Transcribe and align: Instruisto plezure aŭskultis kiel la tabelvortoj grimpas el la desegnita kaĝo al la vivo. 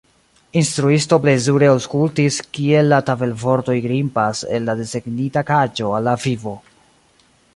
Instruisto 0.59 1.19
plezure 1.25 1.67
aŭskultis 1.73 2.39
kiel 2.57 2.89
la 2.93 2.99
tabelvortoj 3.11 3.77
grimpas 3.85 4.43
el 4.59 4.67
la 4.71 4.77
desegnita 4.81 5.47
kaĝo 5.53 5.95
al 5.99 6.09
la 6.11 6.17
vivo. 6.25 6.57